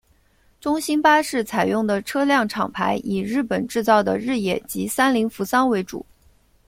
[0.59, 6.03] 中兴巴士采用的车辆厂牌以日本制造的日野及三菱扶桑为主。